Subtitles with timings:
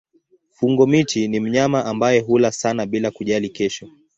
[0.49, 3.87] Fungo-miti ni mnyama ambaye hula sana bila kujali kesho.